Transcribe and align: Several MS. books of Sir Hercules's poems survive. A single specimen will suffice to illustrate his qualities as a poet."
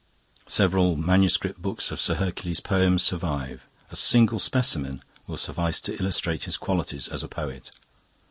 Several 0.47 0.95
MS. 0.95 1.37
books 1.59 1.91
of 1.91 1.99
Sir 1.99 2.15
Hercules's 2.15 2.59
poems 2.59 3.03
survive. 3.03 3.67
A 3.91 3.95
single 3.95 4.39
specimen 4.39 5.03
will 5.27 5.37
suffice 5.37 5.79
to 5.81 5.93
illustrate 5.99 6.45
his 6.45 6.57
qualities 6.57 7.07
as 7.07 7.21
a 7.21 7.27
poet." 7.27 7.69